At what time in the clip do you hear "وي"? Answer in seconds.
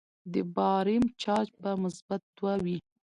2.63-2.77